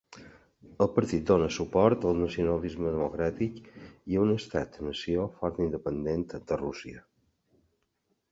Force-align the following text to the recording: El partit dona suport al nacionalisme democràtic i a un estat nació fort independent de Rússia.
El 0.83 0.87
partit 0.93 1.25
dona 1.31 1.49
suport 1.57 2.07
al 2.11 2.15
nacionalisme 2.21 2.93
democràtic 2.95 3.59
i 4.13 4.17
a 4.17 4.23
un 4.23 4.33
estat 4.37 4.79
nació 4.87 5.25
fort 5.43 5.59
independent 5.67 6.25
de 6.37 6.61
Rússia. 6.63 7.05